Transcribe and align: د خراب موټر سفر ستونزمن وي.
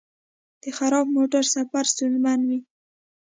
د 0.61 0.63
خراب 0.77 1.05
موټر 1.15 1.43
سفر 1.53 1.83
ستونزمن 1.93 2.39
وي. 2.49 2.59